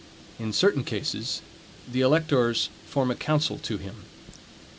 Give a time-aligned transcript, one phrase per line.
[0.39, 1.43] In certain cases,
[1.87, 4.05] the electors form a council to him.